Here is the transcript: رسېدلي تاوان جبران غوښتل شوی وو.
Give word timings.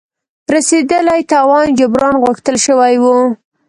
رسېدلي 0.53 1.21
تاوان 1.31 1.67
جبران 1.79 2.15
غوښتل 2.23 2.55
شوی 2.65 2.95
وو. 3.03 3.15